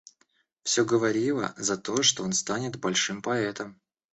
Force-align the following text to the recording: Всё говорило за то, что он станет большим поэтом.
Всё 0.63 0.83
говорило 0.83 1.53
за 1.57 1.77
то, 1.77 2.01
что 2.01 2.23
он 2.23 2.33
станет 2.33 2.79
большим 2.79 3.21
поэтом. 3.21 3.79